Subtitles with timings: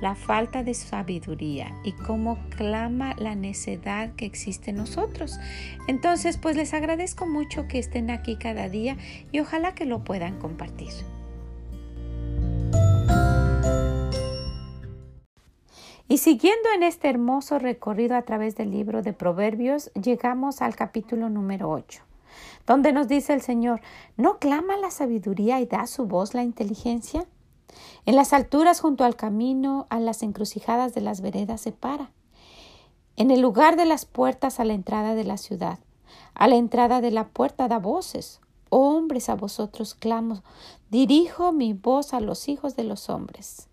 [0.00, 5.38] la falta de sabiduría y cómo clama la necedad que existe en nosotros.
[5.88, 8.96] Entonces, pues les agradezco mucho que estén aquí cada día
[9.32, 10.92] y ojalá que lo puedan compartir.
[16.08, 21.28] Y siguiendo en este hermoso recorrido a través del libro de Proverbios, llegamos al capítulo
[21.28, 22.00] número 8,
[22.64, 23.80] donde nos dice el Señor,
[24.16, 27.26] ¿no clama la sabiduría y da su voz la inteligencia?
[28.04, 32.10] En las alturas junto al camino, a las encrucijadas de las veredas se para.
[33.16, 35.78] En el lugar de las puertas a la entrada de la ciudad,
[36.34, 38.40] a la entrada de la puerta da voces.
[38.68, 40.42] hombres, a vosotros clamo,
[40.90, 43.68] dirijo mi voz a los hijos de los hombres.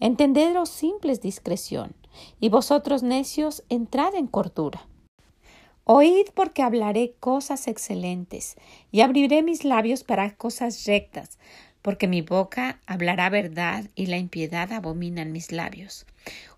[0.00, 1.94] Entended simples discreción,
[2.40, 4.86] y vosotros necios entrad en cordura.
[5.84, 8.56] Oíd porque hablaré cosas excelentes,
[8.90, 11.38] y abriré mis labios para cosas rectas,
[11.86, 16.04] porque mi boca hablará verdad y la impiedad abominan mis labios.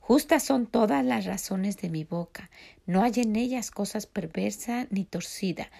[0.00, 2.48] Justas son todas las razones de mi boca,
[2.86, 5.70] no hay en ellas cosas perversa ni torcida.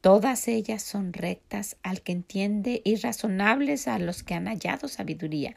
[0.00, 5.54] Todas ellas son rectas al que entiende y razonables a los que han hallado sabiduría.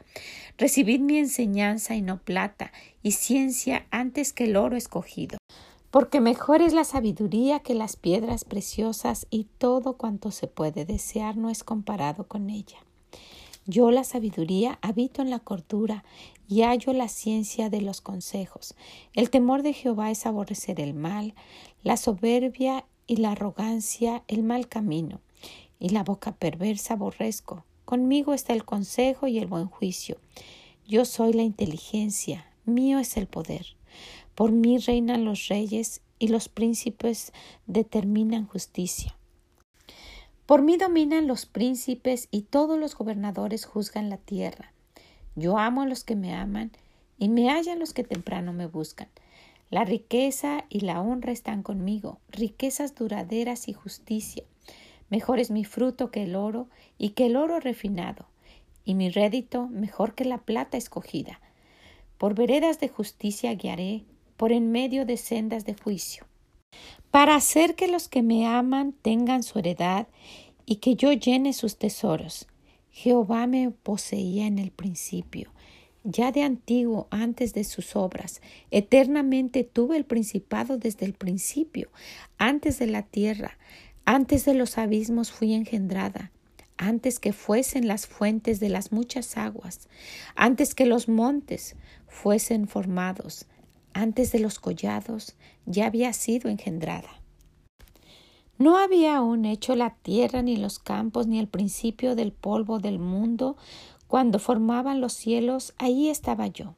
[0.56, 2.70] Recibid mi enseñanza y no plata,
[3.02, 5.38] y ciencia antes que el oro escogido.
[5.90, 11.36] Porque mejor es la sabiduría que las piedras preciosas, y todo cuanto se puede desear
[11.36, 12.78] no es comparado con ella.
[13.66, 16.04] Yo la sabiduría habito en la cordura
[16.48, 18.74] y hallo la ciencia de los consejos.
[19.14, 21.34] El temor de Jehová es aborrecer el mal,
[21.84, 25.20] la soberbia y la arrogancia el mal camino,
[25.78, 27.64] y la boca perversa aborrezco.
[27.84, 30.16] Conmigo está el consejo y el buen juicio.
[30.88, 33.76] Yo soy la inteligencia, mío es el poder.
[34.34, 37.32] Por mí reinan los reyes y los príncipes
[37.66, 39.16] determinan justicia.
[40.46, 44.72] Por mí dominan los príncipes y todos los gobernadores juzgan la tierra.
[45.36, 46.72] Yo amo a los que me aman
[47.16, 49.08] y me hallan los que temprano me buscan.
[49.70, 54.42] La riqueza y la honra están conmigo, riquezas duraderas y justicia.
[55.10, 58.26] Mejor es mi fruto que el oro y que el oro refinado,
[58.84, 61.40] y mi rédito mejor que la plata escogida.
[62.18, 64.04] Por veredas de justicia guiaré,
[64.36, 66.26] por en medio de sendas de juicio
[67.12, 70.08] para hacer que los que me aman tengan su heredad
[70.64, 72.48] y que yo llene sus tesoros.
[72.90, 75.52] Jehová me poseía en el principio,
[76.04, 78.40] ya de antiguo, antes de sus obras.
[78.70, 81.90] Eternamente tuve el principado desde el principio,
[82.38, 83.58] antes de la tierra,
[84.06, 86.32] antes de los abismos fui engendrada,
[86.78, 89.90] antes que fuesen las fuentes de las muchas aguas,
[90.34, 91.76] antes que los montes
[92.08, 93.46] fuesen formados,
[93.94, 95.36] antes de los collados
[95.66, 97.20] ya había sido engendrada.
[98.58, 102.98] No había aún hecho la tierra ni los campos ni el principio del polvo del
[102.98, 103.56] mundo
[104.06, 106.74] cuando formaban los cielos, ahí estaba yo.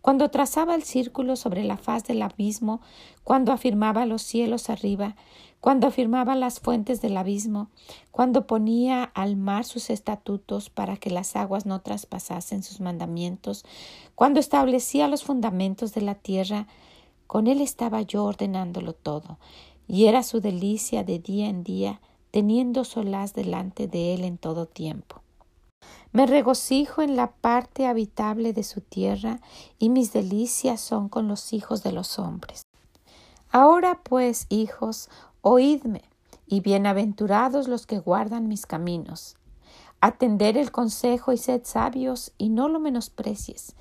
[0.00, 2.80] Cuando trazaba el círculo sobre la faz del abismo,
[3.24, 5.16] cuando afirmaba los cielos arriba,
[5.60, 7.68] cuando afirmaba las fuentes del abismo,
[8.10, 13.64] cuando ponía al mar sus estatutos para que las aguas no traspasasen sus mandamientos,
[14.16, 16.66] cuando establecía los fundamentos de la tierra,
[17.28, 19.38] con él estaba yo ordenándolo todo,
[19.86, 22.00] y era su delicia de día en día,
[22.32, 25.22] teniendo solaz delante de él en todo tiempo.
[26.12, 29.40] Me regocijo en la parte habitable de su tierra,
[29.78, 32.60] y mis delicias son con los hijos de los hombres.
[33.50, 35.08] Ahora pues, hijos,
[35.40, 36.02] Oídme,
[36.46, 39.36] y bienaventurados los que guardan mis caminos.
[40.02, 43.74] Atender el consejo y sed sabios, y no lo menosprecies.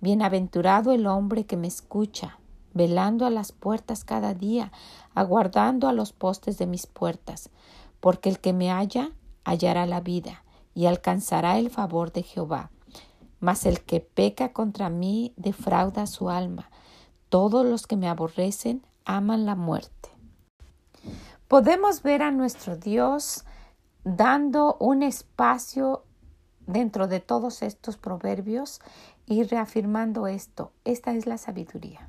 [0.00, 2.38] Bienaventurado el hombre que me escucha,
[2.74, 4.70] velando a las puertas cada día,
[5.16, 7.50] aguardando a los postes de mis puertas,
[7.98, 9.10] porque el que me halla
[9.44, 12.70] hallará la vida y alcanzará el favor de Jehová.
[13.40, 16.70] Mas el que peca contra mí defrauda su alma.
[17.28, 20.10] Todos los que me aborrecen aman la muerte.
[21.48, 23.44] Podemos ver a nuestro Dios
[24.04, 26.04] dando un espacio
[26.66, 28.80] dentro de todos estos proverbios
[29.26, 30.72] y reafirmando esto.
[30.84, 32.08] Esta es la sabiduría.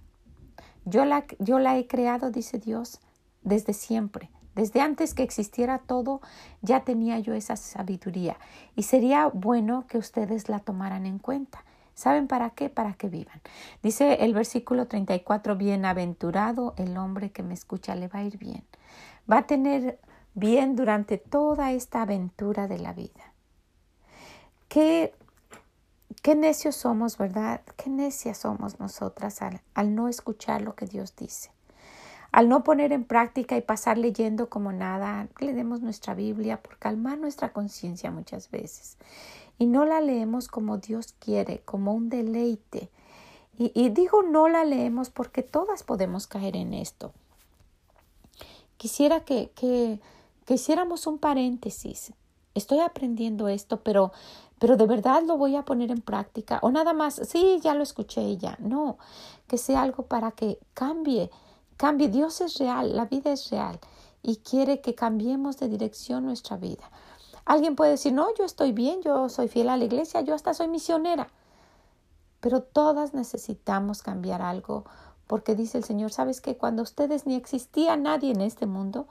[0.85, 2.99] Yo la, yo la he creado, dice Dios,
[3.41, 4.29] desde siempre.
[4.55, 6.21] Desde antes que existiera todo,
[6.61, 8.37] ya tenía yo esa sabiduría
[8.75, 11.63] y sería bueno que ustedes la tomaran en cuenta.
[11.95, 12.69] ¿Saben para qué?
[12.69, 13.41] Para que vivan.
[13.81, 18.63] Dice el versículo 34, bienaventurado el hombre que me escucha, le va a ir bien.
[19.31, 19.99] Va a tener
[20.33, 23.33] bien durante toda esta aventura de la vida.
[24.67, 25.13] Qué,
[26.23, 27.61] qué necios somos, ¿verdad?
[27.77, 31.51] Qué necias somos nosotras al, al no escuchar lo que Dios dice.
[32.33, 36.79] Al no poner en práctica y pasar leyendo como nada, le demos nuestra Biblia por
[36.79, 38.97] calmar nuestra conciencia muchas veces.
[39.59, 42.89] Y no la leemos como Dios quiere, como un deleite.
[43.59, 47.13] Y, digo no la leemos porque todas podemos caer en esto.
[48.77, 49.99] Quisiera que, que,
[50.47, 52.13] que hiciéramos un paréntesis.
[52.55, 54.11] Estoy aprendiendo esto, pero,
[54.57, 56.57] pero de verdad lo voy a poner en práctica.
[56.63, 58.57] O nada más, sí, ya lo escuché ya.
[58.57, 58.97] No,
[59.47, 61.29] que sea algo para que cambie,
[61.83, 62.07] cambie.
[62.07, 63.77] Dios es real, la vida es real
[64.21, 66.89] y quiere que cambiemos de dirección nuestra vida.
[67.43, 70.53] Alguien puede decir, no, yo estoy bien, yo soy fiel a la iglesia, yo hasta
[70.53, 71.27] soy misionera.
[72.39, 74.85] Pero todas necesitamos cambiar algo
[75.27, 79.07] porque dice el Señor, ¿sabes que Cuando ustedes ni existía nadie en este mundo,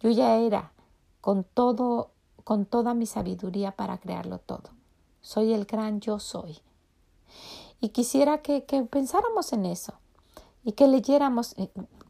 [0.00, 0.72] yo ya era
[1.20, 2.10] con todo,
[2.42, 4.70] con toda mi sabiduría para crearlo todo.
[5.20, 6.58] Soy el gran yo soy.
[7.80, 9.94] Y quisiera que, que pensáramos en eso
[10.66, 11.54] y que leyéramos,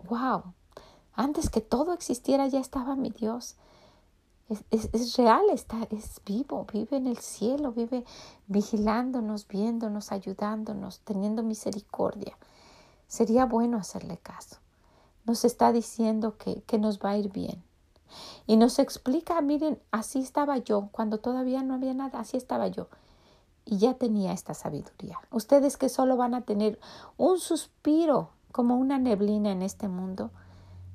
[0.08, 0.81] wow, eh,
[1.12, 3.55] antes que todo existiera ya estaba mi Dios.
[4.49, 8.06] Es, es, es, real, está, es vivo, vive en el cielo, vive
[8.47, 12.35] vigilándonos, viéndonos, ayudándonos, teniendo misericordia.
[13.08, 14.56] Sería bueno hacerle caso.
[15.26, 17.62] Nos está diciendo que, que nos va a ir bien.
[18.47, 22.88] Y nos explica, miren, así estaba yo, cuando todavía no había nada, así estaba yo.
[23.67, 25.19] Y ya tenía esta sabiduría.
[25.31, 26.81] Ustedes que solo van a tener
[27.19, 30.31] un suspiro como una neblina en este mundo,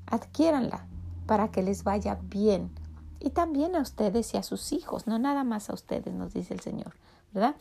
[0.07, 0.85] adquiéranla
[1.25, 2.71] para que les vaya bien.
[3.19, 6.53] Y también a ustedes y a sus hijos, no nada más a ustedes, nos dice
[6.53, 6.93] el Señor,
[7.33, 7.55] ¿verdad?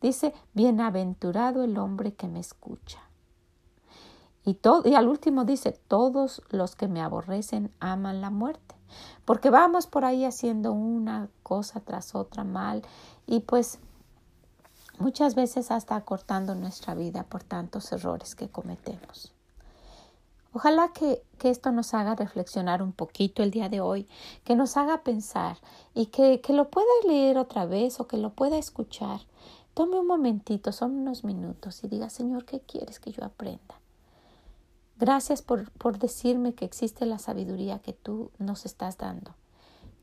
[0.00, 3.00] Dice, bienaventurado el hombre que me escucha.
[4.44, 8.74] Y, todo, y al último dice, todos los que me aborrecen aman la muerte
[9.24, 12.82] porque vamos por ahí haciendo una cosa tras otra mal
[13.26, 13.78] y pues
[14.98, 19.33] muchas veces hasta cortando nuestra vida por tantos errores que cometemos.
[20.54, 24.06] Ojalá que, que, esto nos haga reflexionar un poquito el día de hoy,
[24.44, 25.58] que nos haga pensar
[25.94, 29.20] y que, que lo pueda leer otra vez o que lo pueda escuchar.
[29.74, 33.80] Tome un momentito, son unos minutos y diga, Señor, ¿qué quieres que yo aprenda?
[34.96, 39.34] Gracias por, por decirme que existe la sabiduría que tú nos estás dando.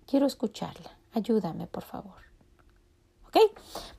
[0.06, 0.98] Quiero escucharla.
[1.14, 2.20] Ayúdame, por favor.
[3.28, 3.38] ¿Ok?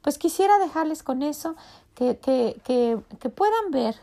[0.02, 1.56] Pues quisiera dejarles con eso,
[1.94, 3.96] que, que, que, que puedan ver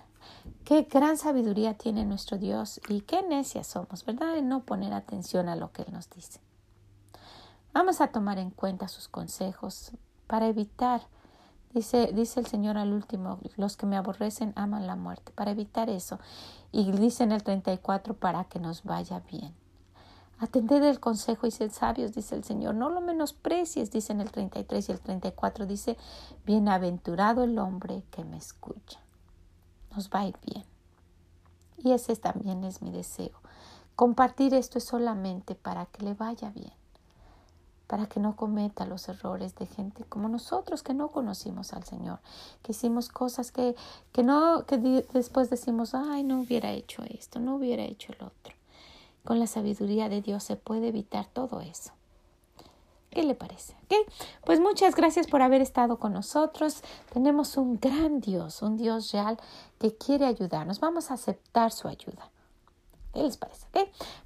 [0.69, 4.38] qué gran sabiduría tiene nuestro Dios y qué necias somos, ¿verdad?
[4.38, 6.39] En no poner atención a lo que Él nos dice.
[7.74, 9.94] Vamos a tomar en cuenta sus consejos
[10.27, 11.01] para evitar
[11.74, 15.88] Dice, dice el Señor al último, los que me aborrecen aman la muerte, para evitar
[15.88, 16.19] eso.
[16.72, 19.54] Y dice en el 34, para que nos vaya bien.
[20.39, 22.74] Atended el consejo y sed sabios, dice el Señor.
[22.74, 25.95] No lo menosprecies, dice en el 33 y el 34, dice,
[26.44, 29.00] bienaventurado el hombre que me escucha.
[29.95, 30.63] Nos va a ir bien.
[31.77, 33.39] Y ese también es mi deseo.
[33.96, 36.74] Compartir esto es solamente para que le vaya bien
[37.89, 42.19] para que no cometa los errores de gente como nosotros que no conocimos al Señor,
[42.62, 43.75] que hicimos cosas que,
[44.12, 48.53] que no, que después decimos, ay, no hubiera hecho esto, no hubiera hecho el otro.
[49.25, 51.91] Con la sabiduría de Dios se puede evitar todo eso.
[53.10, 53.75] ¿Qué le parece?
[54.46, 56.84] Pues muchas gracias por haber estado con nosotros.
[57.12, 59.39] Tenemos un gran Dios, un Dios real
[59.80, 60.80] que quiere ayudarnos.
[60.80, 62.30] Vamos a aceptar su ayuda.
[63.13, 63.66] ¿Qué les parece?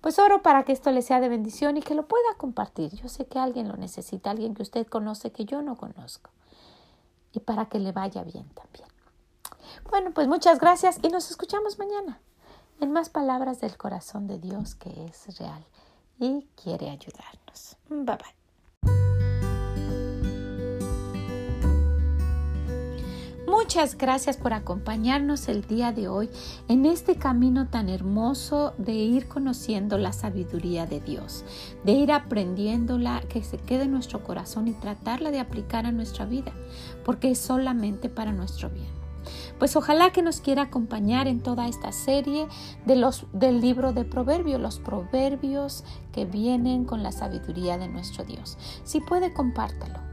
[0.01, 2.93] Pues oro para que esto les sea de bendición y que lo pueda compartir.
[2.95, 6.29] Yo sé que alguien lo necesita, alguien que usted conoce que yo no conozco.
[7.31, 8.87] Y para que le vaya bien también.
[9.89, 12.19] Bueno, pues muchas gracias y nos escuchamos mañana
[12.81, 15.65] en más palabras del corazón de Dios que es real
[16.19, 17.77] y quiere ayudarnos.
[17.89, 18.42] Bye bye.
[23.63, 26.29] Muchas gracias por acompañarnos el día de hoy
[26.67, 31.45] en este camino tan hermoso de ir conociendo la sabiduría de Dios,
[31.85, 36.25] de ir aprendiéndola que se quede en nuestro corazón y tratarla de aplicar a nuestra
[36.25, 36.51] vida,
[37.05, 38.91] porque es solamente para nuestro bien.
[39.59, 42.47] Pues ojalá que nos quiera acompañar en toda esta serie
[42.85, 48.25] de los, del libro de Proverbios, los proverbios que vienen con la sabiduría de nuestro
[48.25, 48.57] Dios.
[48.83, 50.12] Si puede, compártalo